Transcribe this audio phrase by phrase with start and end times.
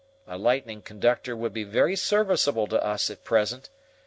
[0.25, 3.69] A lightning conductor would be very serviceable to us at present.